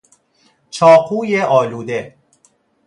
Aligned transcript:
چاقوی 0.69 1.41
آلوده 1.41 2.15